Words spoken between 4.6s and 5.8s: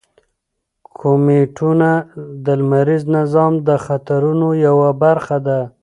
یوه برخه ده.